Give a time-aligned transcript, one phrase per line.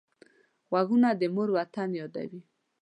[0.69, 2.41] غوږونه د مور وطن یادوي